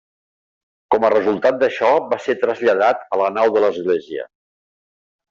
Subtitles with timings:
[0.93, 4.25] Com a resultat d'això, va ser traslladat a la nau de l'església.